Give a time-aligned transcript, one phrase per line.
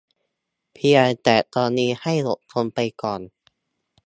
[0.73, 3.21] เพียงแต่ตอนนี้ให้อดทนไปก่อน